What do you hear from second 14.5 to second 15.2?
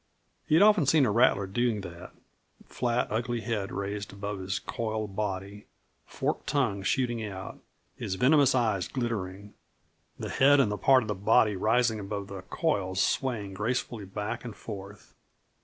forth.